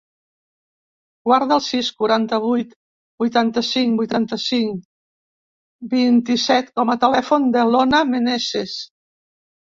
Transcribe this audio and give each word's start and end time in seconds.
Guarda 1.29 1.57
el 1.59 1.61
sis, 1.65 1.91
quaranta-vuit, 1.99 2.71
vuitanta-cinc, 3.25 3.93
vuitanta-cinc, 4.01 4.81
vint-i-set 5.93 6.75
com 6.81 6.95
a 6.95 6.99
telèfon 7.07 7.49
de 7.59 7.69
l'Ona 7.75 8.03
Meneses. 8.17 8.77